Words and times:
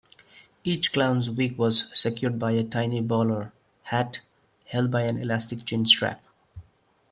Each 0.63 0.91
clown's 0.91 1.29
wig 1.29 1.59
was 1.59 1.91
secured 1.93 2.39
by 2.39 2.53
a 2.53 2.63
tiny 2.63 3.01
bowler 3.01 3.53
hat 3.83 4.21
held 4.69 4.89
by 4.89 5.03
an 5.03 5.19
elastic 5.19 5.63
chin-strap. 5.63 6.23